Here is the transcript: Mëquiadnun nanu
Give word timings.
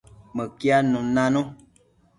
Mëquiadnun 0.35 1.07
nanu 1.15 1.41